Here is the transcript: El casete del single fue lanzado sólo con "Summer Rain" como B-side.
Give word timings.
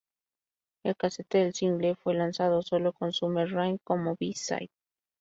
El 0.83 0.95
casete 0.97 1.37
del 1.43 1.53
single 1.53 1.93
fue 1.93 2.15
lanzado 2.15 2.63
sólo 2.63 2.91
con 2.91 3.13
"Summer 3.13 3.47
Rain" 3.51 3.77
como 3.83 4.15
B-side. 4.19 4.71